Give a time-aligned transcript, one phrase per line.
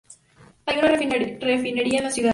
[0.65, 2.29] Hay una refinería en la ciudad.